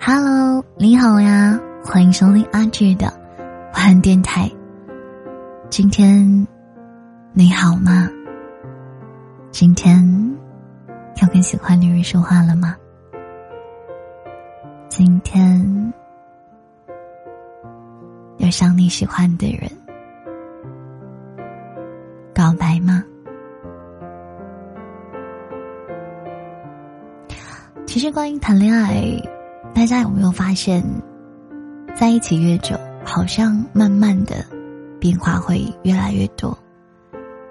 [0.00, 3.06] Hello，你好呀，欢迎收听阿志的
[3.74, 4.50] 晚安电台。
[5.70, 6.46] 今天
[7.32, 8.08] 你好吗？
[9.50, 9.96] 今天
[11.22, 12.76] 要跟喜欢的人说话了吗？
[14.88, 15.92] 今天
[18.38, 19.70] 要向你喜欢的人
[22.34, 23.02] 告白吗？
[27.86, 29.16] 其实，关于谈恋爱，
[29.74, 30.82] 大家有没有发现，
[31.96, 34.36] 在一起越久，好像慢慢的
[35.00, 36.56] 变化会越来越多？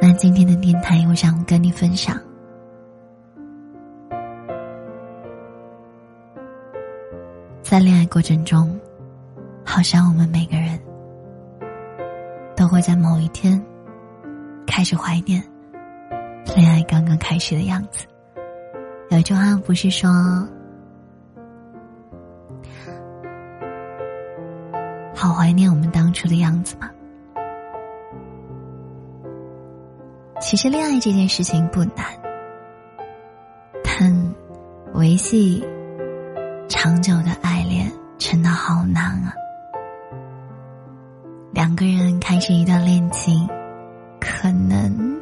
[0.00, 2.16] 那今天的电台，我想跟你分享，
[7.60, 8.80] 在恋爱过程中，
[9.64, 10.78] 好像我们每个人
[12.56, 13.62] 都会在某一天
[14.66, 15.42] 开始怀念
[16.56, 18.06] 恋爱刚刚开始的样子。
[19.10, 20.08] 有一句话不是说，
[25.22, 26.90] 好怀念我们当初的样子吗？
[30.40, 32.04] 其实恋爱这件事情不难，
[33.84, 34.34] 但
[34.94, 35.64] 维系
[36.68, 39.32] 长久的爱恋真的好难啊！
[41.52, 43.48] 两个人开始一段恋情，
[44.18, 45.16] 可能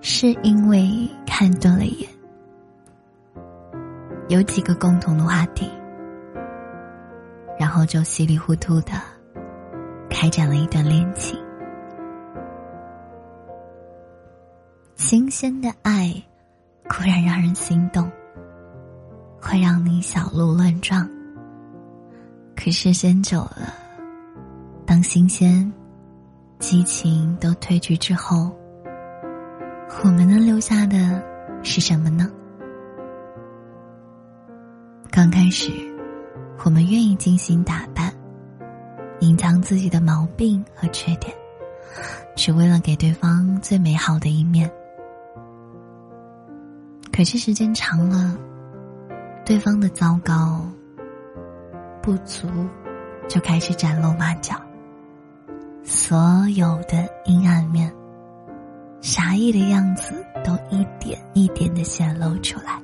[0.00, 2.08] 是因为看对了眼。
[4.26, 5.70] 有几个共同的话题，
[7.56, 8.94] 然后就稀里糊涂的
[10.18, 11.38] 开展了一段恋情。
[14.94, 16.10] 新鲜的爱
[16.88, 18.10] 固然让人心动，
[19.38, 21.06] 会让你小鹿乱撞。
[22.56, 23.74] 可时间久了，
[24.86, 25.70] 当新鲜、
[26.60, 28.50] 激情都褪去之后，
[30.02, 31.22] 我们能留下的
[31.62, 32.26] 是什么呢？
[35.10, 35.70] 刚开始，
[36.64, 38.10] 我们愿意精心打扮，
[39.20, 41.34] 隐藏自己的毛病和缺点，
[42.34, 44.70] 只为了给对方最美好的一面。
[47.12, 48.36] 可是时间长了，
[49.44, 50.66] 对方的糟糕、
[52.02, 52.46] 不足
[53.26, 54.60] 就开始展露马脚，
[55.82, 57.90] 所有的阴暗面、
[59.00, 62.82] 狭义的样子都一点一点的显露出来。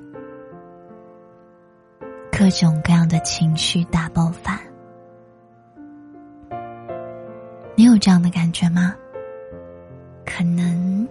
[2.31, 4.59] 各种各样的情绪大爆发，
[7.83, 8.95] 你有这样的感觉吗？
[10.25, 11.09] 可能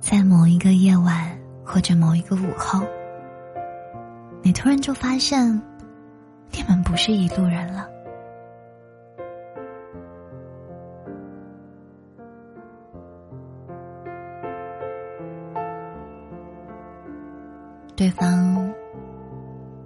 [0.00, 2.80] 在某一个夜晚或者某一个午后，
[4.40, 5.46] 你突然就发现，
[6.50, 7.86] 你们不是一路人了。
[17.94, 18.72] 对方。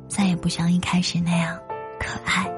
[0.06, 1.58] 再也不像一开始那样
[1.98, 2.48] 可爱、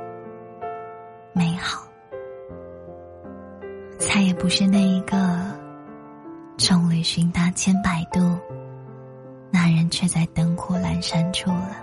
[4.12, 5.41] 再也不是那一个
[6.59, 8.19] 众里寻他千百度，
[9.53, 11.76] 那人却在灯火阑珊处了。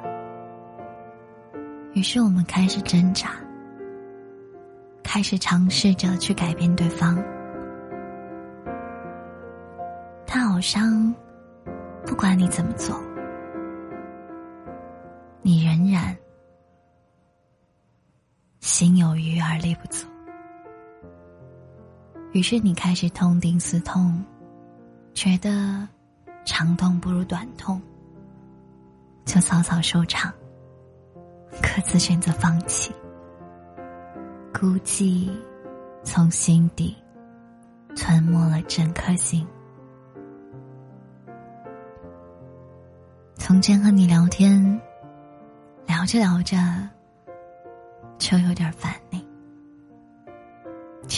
[1.94, 3.32] 于是我们开始挣扎，
[5.04, 7.18] 开始尝试着去改变对方。
[10.26, 11.16] 他好像
[12.06, 13.02] 不管你怎么做。
[15.42, 16.14] 你仍然
[18.60, 20.06] 心有余而力不足，
[22.38, 24.24] 于是你开始痛定思痛，
[25.16, 25.88] 觉得
[26.46, 27.82] 长痛不如短痛，
[29.26, 30.32] 就草草收场，
[31.50, 32.94] 各自选择放弃。
[34.54, 35.32] 孤寂
[36.04, 36.96] 从心底
[37.96, 39.44] 吞没了整颗心。
[43.34, 44.80] 从前和你聊天。
[45.88, 46.56] 聊着聊着，
[48.20, 49.27] 就有点烦你。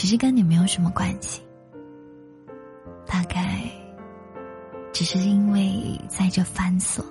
[0.00, 1.42] 其实跟你没有什么关系，
[3.04, 3.70] 大概
[4.94, 7.04] 只是因为在这繁琐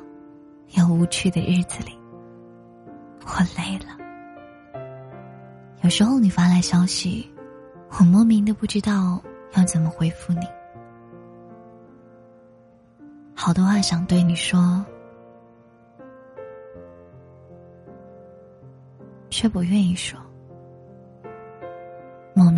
[0.70, 1.96] 又无趣的日子里，
[3.28, 3.96] 我累了。
[5.84, 7.32] 有时候你发来消息，
[8.00, 9.22] 我莫名的不知道
[9.56, 10.48] 要怎么回复你，
[13.36, 14.84] 好多话想对你说。
[19.30, 20.20] 却不愿意说，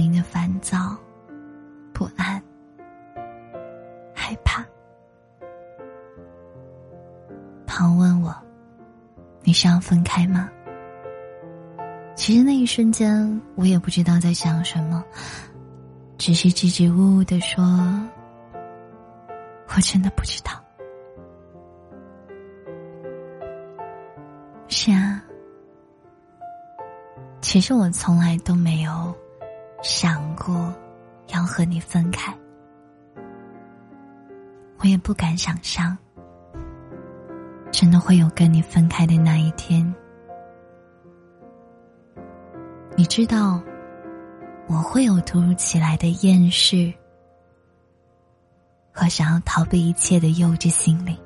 [0.02, 0.98] 莫名的烦躁、
[1.94, 2.42] 不安、
[4.16, 4.66] 害怕。
[7.68, 8.36] 旁问我
[9.46, 10.50] ：“你是要分开吗？”
[12.18, 15.06] 其实那一瞬间，我也不知道在想什么，
[16.18, 17.64] 只是支支吾吾的说
[19.70, 20.52] ：“我真的不知道。”
[24.68, 25.24] 是啊。
[27.40, 29.16] 其实我从来都没有
[29.82, 30.74] 想过
[31.30, 32.32] 要和你分开，
[34.78, 35.98] 我也不敢想象，
[37.72, 39.94] 真的会有跟你分开的那一天。
[42.96, 43.60] 你知道，
[44.68, 46.94] 我会有突如其来的厌世
[48.94, 51.18] 和想要逃避一切的幼稚心理。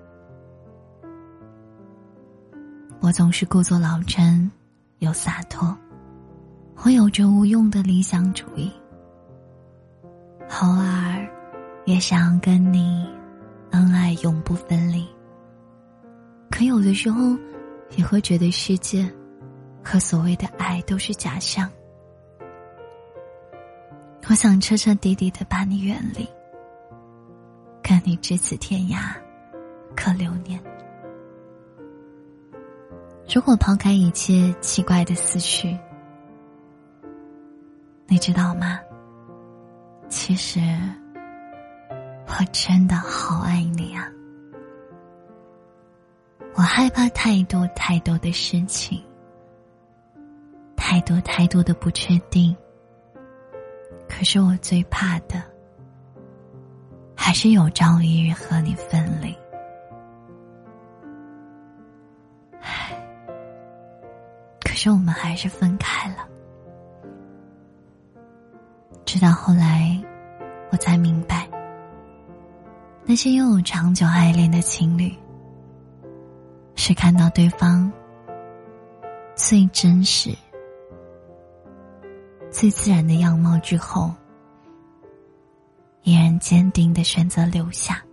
[3.01, 4.49] 我总是故作老成
[4.99, 5.75] 又洒脱。
[6.83, 8.71] 我有着无用的理想主义，
[10.61, 11.27] 偶尔
[11.85, 13.07] 也想跟你
[13.71, 15.07] 恩爱永不分离。
[16.51, 17.35] 可有的时候，
[17.97, 19.11] 也会觉得世界
[19.83, 21.67] 和所谓的爱都是假象。
[24.29, 26.27] 我想彻彻底底的把你远离，
[27.81, 29.15] 跟你咫尺天涯，
[29.95, 30.61] 可留念。
[33.33, 35.75] 如果抛开一切奇怪的思绪。
[38.07, 38.79] 你知道吗？
[40.07, 40.59] 其实
[42.27, 44.07] 我真的好爱你啊！
[46.53, 49.03] 我害怕太多太多的事情，
[50.75, 52.55] 太多太多的不确定。
[54.07, 55.41] 可是我最怕的，
[57.15, 59.35] 还是有朝一日和你分离。
[62.61, 62.95] 唉，
[64.63, 66.29] 可是我们还是分开了。
[69.15, 69.97] 直到后来，
[70.73, 71.49] 我才明白，
[73.05, 75.09] 那些拥有长久爱恋的情侣，
[76.75, 77.89] 是看到对方
[79.33, 80.35] 最真实、
[82.51, 84.13] 最自然的样貌之后，
[86.03, 88.03] 依然坚定的选择留下，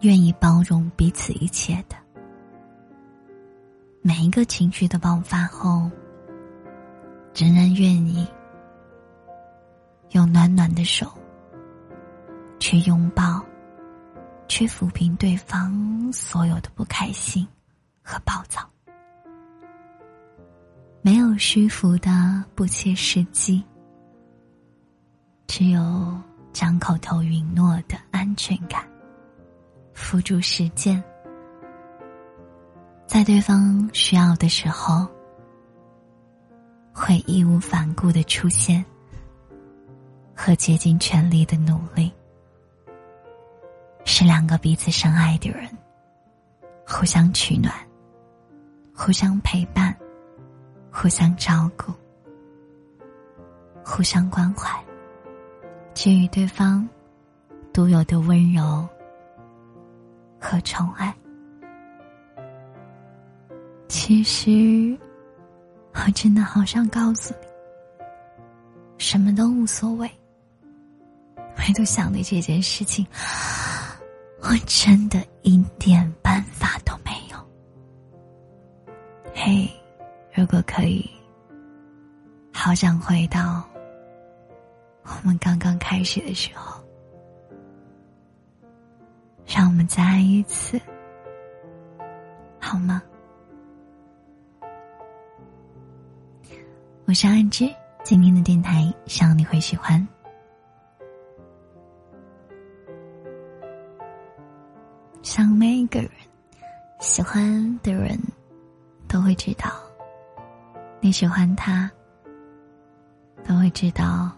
[0.00, 1.96] 愿意包容彼此一切的。
[4.00, 5.90] 每一个情绪的爆发后。
[7.34, 8.26] 仍然愿意
[10.10, 11.06] 用暖暖的手
[12.58, 13.42] 去拥抱，
[14.48, 17.46] 去抚平对方所有的不开心
[18.02, 18.68] 和暴躁，
[21.00, 23.62] 没有虚浮的不切实际，
[25.46, 26.20] 只有
[26.52, 28.84] 将口头允诺的安全感，
[29.94, 31.02] 付诸实践，
[33.06, 35.08] 在对方需要的时候。
[37.02, 38.84] 会义无反顾的出现，
[40.36, 42.12] 和竭尽全力的努力，
[44.04, 45.66] 是两个彼此深爱的人，
[46.86, 47.74] 互相取暖，
[48.94, 49.96] 互相陪伴，
[50.92, 51.90] 互相照顾，
[53.82, 54.68] 互相关怀，
[55.94, 56.86] 给予对方
[57.72, 58.86] 独有的温柔
[60.38, 61.16] 和宠爱。
[63.88, 64.96] 其实。
[65.92, 67.46] 我真的好想告诉你，
[68.98, 70.10] 什么都无所谓，
[71.58, 73.06] 唯独想的这件事情，
[74.42, 77.36] 我真的一点办法都没有。
[79.34, 79.68] 嘿，
[80.32, 81.08] 如果可以，
[82.52, 83.62] 好想回到
[85.02, 86.82] 我们刚刚开始的时候，
[89.46, 90.80] 让我们再爱一次，
[92.58, 93.02] 好吗？
[97.10, 97.68] 我是安之，
[98.04, 100.06] 今天的电台，希望你会喜欢。
[105.20, 106.10] 想每一个人
[107.00, 108.16] 喜欢的人，
[109.08, 109.72] 都会知道
[111.00, 111.90] 你喜欢他，
[113.42, 114.30] 都会知道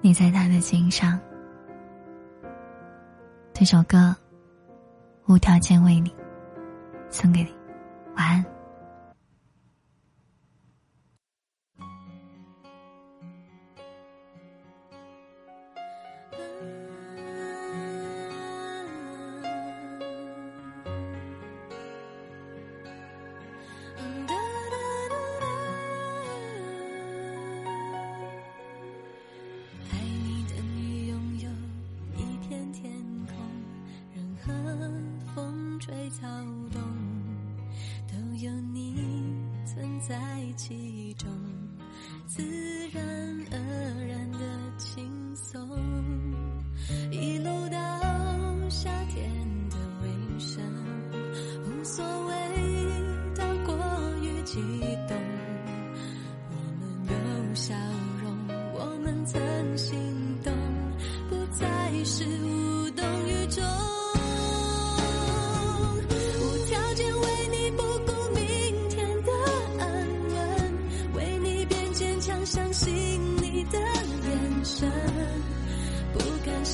[0.00, 1.20] 你在他的心上。
[3.52, 4.16] 这首歌
[5.26, 6.10] 无条件为你
[7.10, 7.54] 送给你，
[8.16, 8.55] 晚安。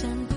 [0.01, 0.32] and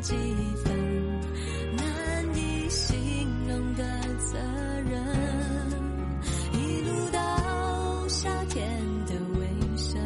[0.00, 0.14] 几
[0.64, 1.20] 分
[1.76, 1.84] 难
[2.34, 2.88] 以形
[3.46, 3.84] 容的
[4.18, 4.38] 责
[4.88, 4.98] 任。
[6.52, 8.66] 一路到夏天
[9.06, 10.00] 的尾声，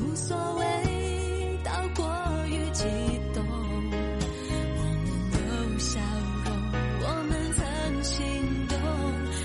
[0.00, 2.04] 无所谓到过
[2.48, 2.84] 于激
[3.32, 3.44] 动。
[3.44, 3.80] 我
[4.70, 4.76] 们
[5.32, 6.00] 有笑
[6.44, 6.48] 容，
[7.02, 7.62] 我们曾
[8.02, 8.18] 心
[8.68, 8.76] 动，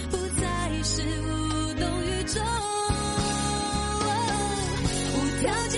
[0.09, 0.43] 不再
[0.83, 1.31] 是无
[1.79, 2.41] 动于衷。
[5.15, 5.75] 无条件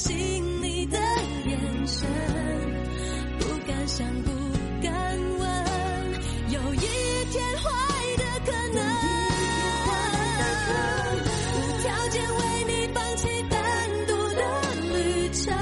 [0.00, 0.16] 信
[0.62, 0.98] 你的
[1.46, 2.08] 眼神，
[3.38, 4.30] 不敢想，不
[4.82, 4.90] 敢
[5.38, 5.46] 问，
[6.48, 6.78] 有一
[7.30, 7.68] 天坏
[8.16, 8.80] 的可能。
[11.52, 13.58] 无条件为你放弃单
[14.06, 14.40] 独的
[14.94, 14.98] 旅
[15.34, 15.52] 程，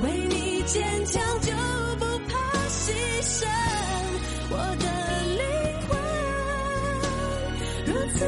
[0.00, 1.52] 为你坚强就
[1.98, 2.32] 不怕
[2.70, 2.82] 牺
[3.20, 3.46] 牲。
[4.50, 4.84] 我的
[5.36, 5.42] 灵
[5.86, 5.92] 魂
[7.84, 8.18] 如此